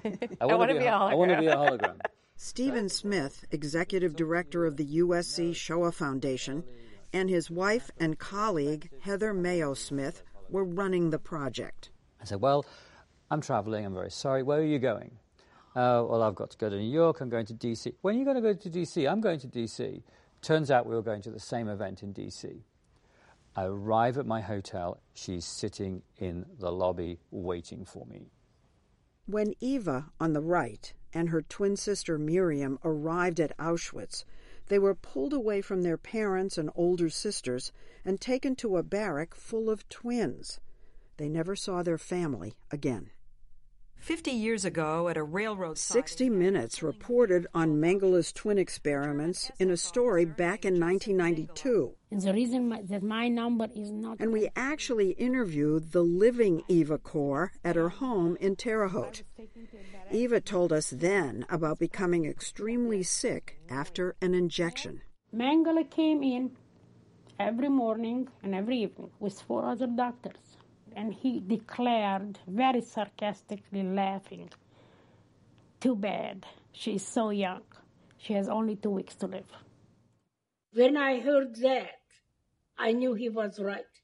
[0.40, 2.00] I want to be, a I want to be a hologram."
[2.36, 6.62] Stephen Smith, executive director of the USC Shoah Foundation,
[7.12, 11.90] and his wife and colleague, Heather Maio Smith, were running the project.
[12.20, 12.64] I said, Well,
[13.30, 13.84] I'm traveling.
[13.84, 14.44] I'm very sorry.
[14.44, 15.18] Where are you going?
[15.78, 17.20] Uh, well, I've got to go to New York.
[17.20, 17.94] I'm going to DC.
[18.00, 19.08] When are you going to go to DC?
[19.08, 20.02] I'm going to DC.
[20.42, 22.62] Turns out we were going to the same event in DC.
[23.54, 24.98] I arrive at my hotel.
[25.14, 28.32] She's sitting in the lobby waiting for me.
[29.26, 34.24] When Eva, on the right, and her twin sister Miriam arrived at Auschwitz,
[34.66, 37.70] they were pulled away from their parents and older sisters
[38.04, 40.58] and taken to a barrack full of twins.
[41.18, 43.10] They never saw their family again.
[43.98, 49.76] Fifty years ago, at a railroad 60 Minutes reported on Mengele's twin experiments in a
[49.76, 51.94] story back in 1992.
[52.10, 54.20] And the reason my, that my number is not.
[54.20, 59.24] And we actually interviewed the living Eva Kor at her home in Terre Haute.
[60.10, 65.02] Eva told us then about becoming extremely sick after an injection.
[65.34, 66.52] Mengele came in
[67.38, 70.47] every morning and every evening with four other doctors
[70.98, 74.50] and he declared, very sarcastically laughing,
[75.78, 77.62] Too bad, she's so young.
[78.16, 79.50] She has only two weeks to live.
[80.72, 82.02] When I heard that,
[82.76, 83.94] I knew he was right.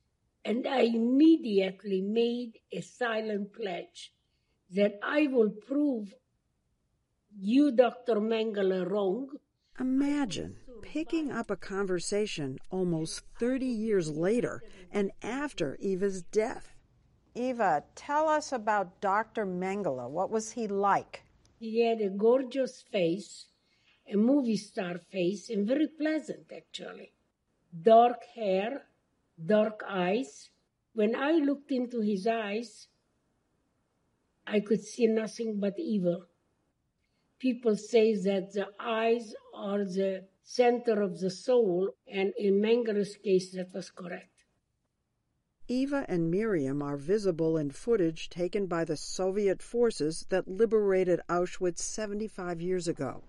[0.44, 4.12] And I immediately made a silent pledge
[4.70, 6.14] that I will prove
[7.36, 8.20] you, Dr.
[8.20, 9.30] Mengele, wrong.
[9.80, 16.73] Imagine picking up a conversation almost 30 years later and after Eva's death.
[17.34, 19.44] Eva, tell us about Dr.
[19.44, 20.08] Mengele.
[20.08, 21.24] What was he like?
[21.58, 23.46] He had a gorgeous face,
[24.06, 27.12] a movie star face, and very pleasant, actually.
[27.82, 28.86] Dark hair,
[29.44, 30.50] dark eyes.
[30.92, 32.86] When I looked into his eyes,
[34.46, 36.26] I could see nothing but evil.
[37.40, 43.52] People say that the eyes are the center of the soul, and in Mengele's case,
[43.52, 44.33] that was correct.
[45.68, 51.78] Eva and Miriam are visible in footage taken by the Soviet forces that liberated Auschwitz
[51.78, 53.22] 75 years ago.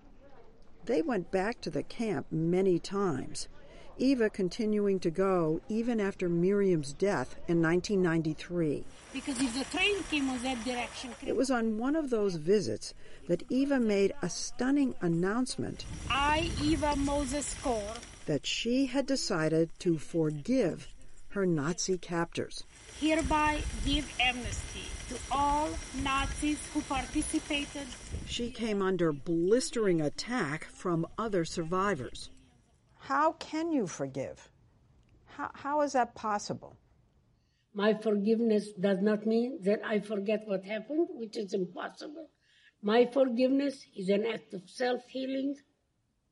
[0.84, 3.48] They went back to the camp many times,
[3.96, 8.84] Eva continuing to go even after Miriam's death in 1993.
[9.14, 12.92] Because if the train came in that direction, it was on one of those visits
[13.28, 15.86] that Eva made a stunning announcement.
[16.10, 17.54] I, Eva Mozes
[18.26, 20.88] that she had decided to forgive
[21.36, 22.64] her Nazi captors.
[22.98, 25.68] Hereby give amnesty to all
[26.02, 27.86] Nazis who participated.
[28.24, 32.30] She came under blistering attack from other survivors.
[33.00, 34.48] How can you forgive?
[35.26, 36.78] How, how is that possible?
[37.74, 42.30] My forgiveness does not mean that I forget what happened, which is impossible.
[42.80, 45.54] My forgiveness is an act of self healing,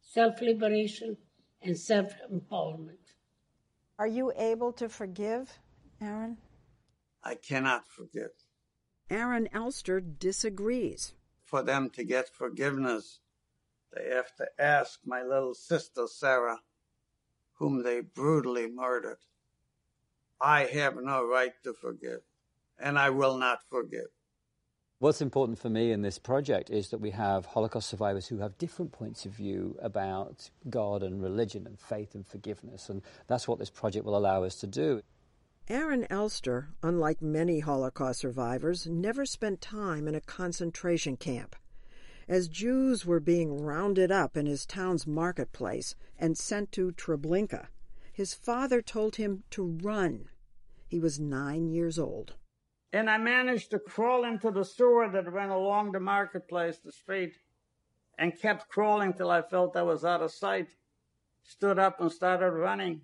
[0.00, 1.18] self liberation,
[1.60, 3.03] and self empowerment.
[3.98, 5.58] Are you able to forgive,
[6.00, 6.38] Aaron?
[7.22, 8.30] I cannot forgive.
[9.08, 11.14] Aaron Elster disagrees.
[11.44, 13.20] For them to get forgiveness,
[13.92, 16.60] they have to ask my little sister Sarah,
[17.54, 19.18] whom they brutally murdered.
[20.40, 22.22] I have no right to forgive,
[22.78, 24.10] and I will not forgive.
[25.04, 28.56] What's important for me in this project is that we have Holocaust survivors who have
[28.56, 33.58] different points of view about God and religion and faith and forgiveness, and that's what
[33.58, 35.02] this project will allow us to do.
[35.68, 41.54] Aaron Elster, unlike many Holocaust survivors, never spent time in a concentration camp.
[42.26, 47.66] As Jews were being rounded up in his town's marketplace and sent to Treblinka,
[48.10, 50.30] his father told him to run.
[50.88, 52.36] He was nine years old.
[52.94, 57.34] And I managed to crawl into the sewer that ran along the marketplace, the street,
[58.16, 60.68] and kept crawling till I felt I was out of sight.
[61.42, 63.00] Stood up and started running.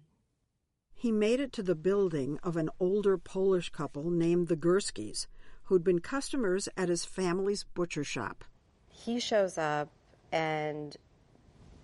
[0.95, 5.27] He made it to the building of an older Polish couple named the Gurskis,
[5.65, 8.45] who'd been customers at his family's butcher shop.
[8.87, 9.91] He shows up,
[10.31, 10.97] and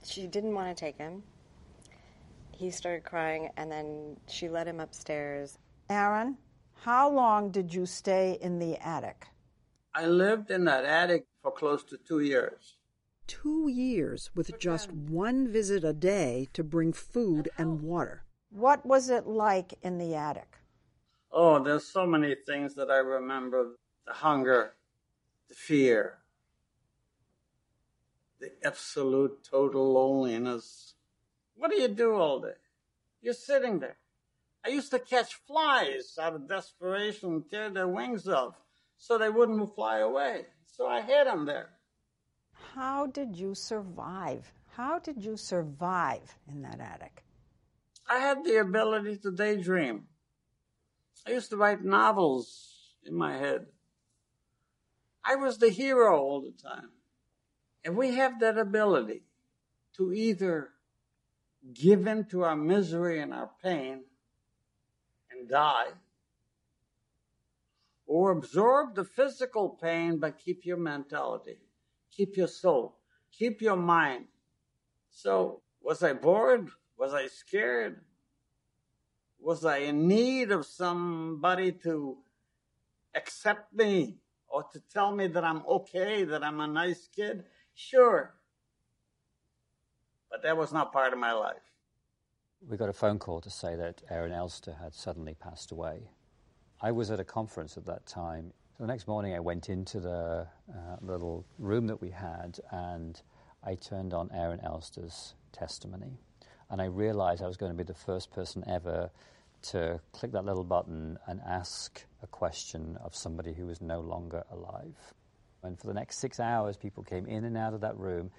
[0.04, 1.24] she didn't want to take him.
[2.52, 5.58] He started crying, and then she led him upstairs.
[5.90, 6.38] Aaron,
[6.84, 9.28] how long did you stay in the attic?
[9.94, 12.76] I lived in that attic for close to two years.
[13.26, 18.24] Two years with just one visit a day to bring food and water.
[18.50, 20.58] What was it like in the attic?
[21.32, 24.74] Oh, there's so many things that I remember the hunger,
[25.48, 26.18] the fear,
[28.40, 30.94] the absolute total loneliness.
[31.56, 32.58] What do you do all day?
[33.20, 33.96] You're sitting there.
[34.66, 38.54] I used to catch flies out of desperation and tear their wings off
[38.98, 40.46] so they wouldn't fly away.
[40.66, 41.70] So I hid them there.
[42.74, 44.52] How did you survive?
[44.72, 47.22] How did you survive in that attic?
[48.10, 50.04] I had the ability to daydream.
[51.26, 53.66] I used to write novels in my head.
[55.24, 56.90] I was the hero all the time.
[57.84, 59.22] And we have that ability
[59.96, 60.70] to either
[61.72, 64.02] give in to our misery and our pain
[65.48, 65.88] die,
[68.06, 71.56] or absorb the physical pain, but keep your mentality,
[72.10, 72.96] keep your soul,
[73.32, 74.26] keep your mind.
[75.10, 76.68] So, was I bored?
[76.98, 78.00] Was I scared?
[79.40, 82.18] Was I in need of somebody to
[83.14, 84.18] accept me
[84.48, 87.44] or to tell me that I'm okay, that I'm a nice kid?
[87.74, 88.34] Sure.
[90.30, 91.56] But that was not part of my life.
[92.68, 96.10] We got a phone call to say that Aaron Elster had suddenly passed away.
[96.82, 98.52] I was at a conference at that time.
[98.80, 103.22] The next morning, I went into the uh, little room that we had and
[103.62, 106.18] I turned on Aaron Elster's testimony.
[106.68, 109.10] And I realized I was going to be the first person ever
[109.70, 114.42] to click that little button and ask a question of somebody who was no longer
[114.50, 114.96] alive.
[115.62, 118.32] And for the next six hours, people came in and out of that room.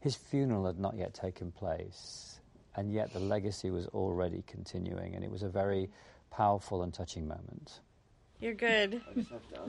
[0.00, 2.39] His funeral had not yet taken place,
[2.76, 5.90] and yet the legacy was already continuing, and it was a very
[6.30, 7.80] powerful and touching moment.
[8.40, 9.02] You're good.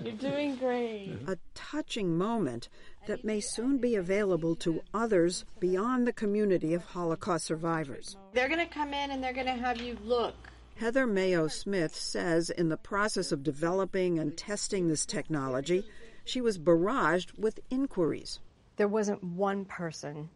[0.02, 1.18] You're doing great.
[1.28, 2.70] A touching moment
[3.06, 8.16] that may soon be available to others beyond the community of Holocaust survivors.
[8.32, 10.36] They're going to come in and they're going to have you look.
[10.76, 15.84] Heather Maio Smith says in the process of developing and testing this technology,
[16.24, 18.40] she was barraged with inquiries.
[18.78, 20.30] There wasn't one person,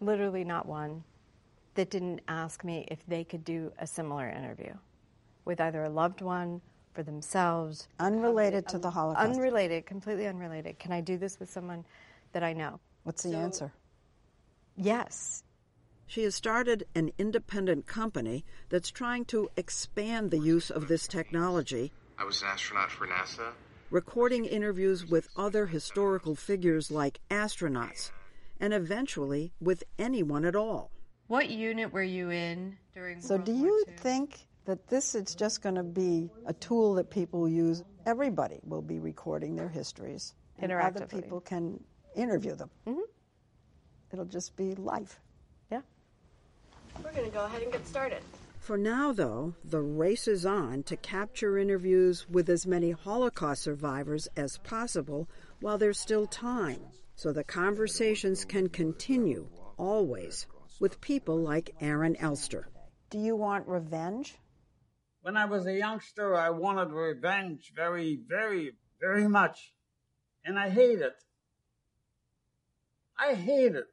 [0.00, 1.02] literally not one,
[1.74, 4.72] that didn't ask me if they could do a similar interview
[5.44, 6.60] with either a loved one
[6.92, 7.88] for themselves.
[7.98, 9.30] Unrelated to um, the Holocaust.
[9.30, 10.78] Unrelated, completely unrelated.
[10.78, 11.84] Can I do this with someone
[12.32, 12.80] that I know?
[13.04, 13.72] What's the so, answer?
[14.76, 15.42] Yes.
[16.06, 21.92] She has started an independent company that's trying to expand the use of this technology.
[22.18, 23.52] I was an astronaut for NASA.
[23.90, 28.10] Recording interviews with other historical figures like astronauts,
[28.58, 30.90] and eventually with anyone at all.
[31.30, 33.94] What unit were you in during So, World do War you II?
[33.98, 37.84] think that this is just going to be a tool that people use.
[38.04, 41.78] Everybody will be recording their histories, and other people can
[42.16, 42.68] interview them.
[42.84, 43.02] Mm-hmm.
[44.12, 45.20] It'll just be life.
[45.70, 45.82] Yeah.
[47.04, 48.22] We're going to go ahead and get started.
[48.58, 54.26] For now, though, the race is on to capture interviews with as many Holocaust survivors
[54.36, 55.28] as possible
[55.60, 56.80] while there's still time,
[57.14, 60.48] so the conversations can continue, always,
[60.80, 62.68] with people like Aaron Elster.
[63.10, 64.36] Do you want revenge?
[65.22, 69.74] When I was a youngster, I wanted revenge very, very, very much.
[70.44, 71.14] And I hate it.
[73.18, 73.84] I hate it.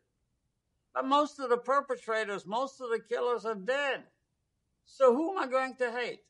[0.95, 4.03] But most of the perpetrators, most of the killers are dead.
[4.85, 6.21] So who am I going to hate?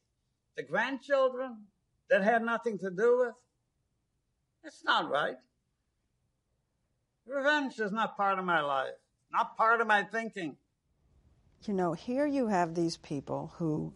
[0.56, 1.68] The grandchildren
[2.10, 3.36] that had nothing to do with?
[4.64, 5.38] It's not right.
[7.28, 8.96] Revenge is not part of my life,
[9.38, 10.58] not part of my thinking.
[11.64, 13.94] You know, here you have these people who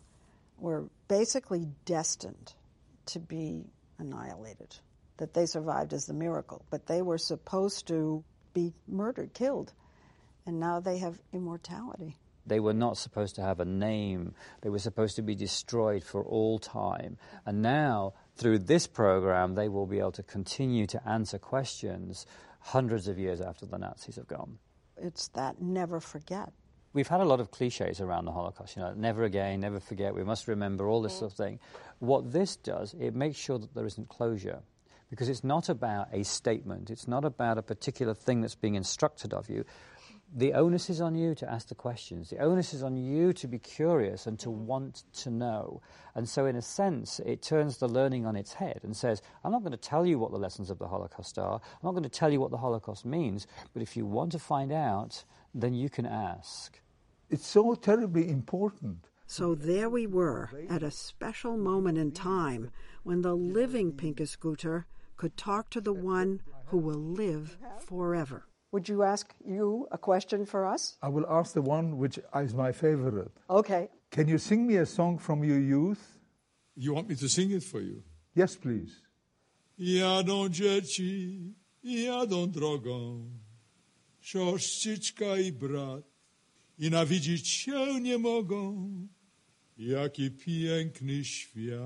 [0.59, 2.53] were basically destined
[3.07, 3.65] to be
[3.97, 4.75] annihilated,
[5.17, 8.23] that they survived as the miracle, but they were supposed to
[8.53, 9.73] be murdered, killed,
[10.45, 12.15] and now they have immortality.
[12.45, 14.33] They were not supposed to have a name.
[14.61, 17.17] They were supposed to be destroyed for all time.
[17.45, 22.25] And now, through this program, they will be able to continue to answer questions
[22.59, 24.57] hundreds of years after the Nazis have gone.
[25.01, 26.53] It's that never forget
[26.93, 28.75] we've had a lot of cliches around the Holocaust.
[28.75, 30.13] You know, never again, never forget.
[30.13, 31.19] We must remember all this mm.
[31.19, 31.59] sort of thing.
[31.99, 34.59] What this does, it makes sure that there isn't closure,
[35.09, 36.89] because it's not about a statement.
[36.89, 39.65] It's not about a particular thing that's being instructed of you.
[40.33, 42.29] The onus is on you to ask the questions.
[42.29, 44.65] The onus is on you to be curious and to mm-hmm.
[44.65, 45.81] want to know.
[46.15, 49.51] And so, in a sense, it turns the learning on its head and says, I'm
[49.51, 51.55] not going to tell you what the lessons of the Holocaust are.
[51.55, 53.45] I'm not going to tell you what the Holocaust means.
[53.73, 56.79] But if you want to find out, then you can ask.
[57.29, 59.09] It's so terribly important.
[59.25, 62.71] So there we were at a special moment in time
[63.03, 64.85] when the living Pinchas Gutter
[65.17, 68.45] could talk to the one who will live forever.
[68.71, 70.97] Would you ask you a question for us?
[71.01, 73.31] I will ask the one which is my favorite.
[73.49, 73.89] Okay.
[74.11, 76.19] Can you sing me a song from your youth?
[76.75, 78.03] You want me to sing it for you?
[78.33, 78.93] Yes, please.
[79.77, 81.53] Jadą dzieci,
[81.83, 83.25] jadą drogą,
[84.21, 86.03] siostryczka i brat,
[86.79, 88.89] i nawidzić się nie mogą,
[89.77, 91.81] jaki piękny świat.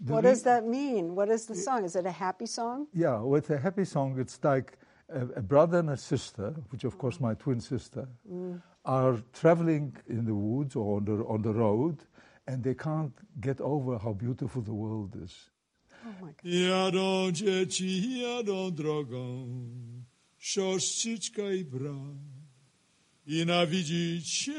[0.00, 1.14] What does that mean?
[1.14, 1.84] What is the song?
[1.84, 2.86] Is it a happy song?
[2.94, 4.76] Yeah, with a happy song, it's like
[5.12, 8.60] a, a brother and a sister, which of course my twin sister, mm.
[8.84, 11.98] are traveling in the woods or on the, on the road,
[12.46, 15.50] and they can't get over how beautiful the world is.
[16.04, 16.44] Oh my God.
[16.44, 19.46] Jadą dzieci, jadą drogą,
[20.38, 22.40] siostrzyczka i brat
[23.26, 24.52] i nawidzić się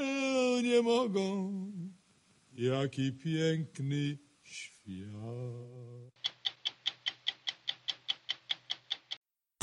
[0.64, 1.52] nie mogą,
[2.54, 5.81] jaki piękny świat.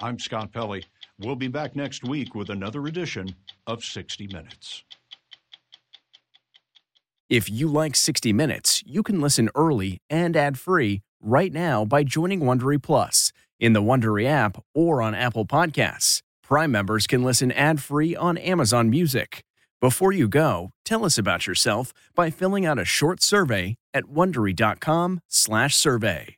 [0.00, 0.84] I'm Scott Pelley.
[1.18, 3.34] We'll be back next week with another edition
[3.66, 4.84] of 60 Minutes.
[7.28, 12.38] If you like 60 Minutes, you can listen early and ad-free right now by joining
[12.40, 16.22] Wondery Plus in the Wondery app or on Apple Podcasts.
[16.44, 19.42] Prime members can listen ad-free on Amazon Music.
[19.80, 26.37] Before you go, tell us about yourself by filling out a short survey at wondery.com/survey.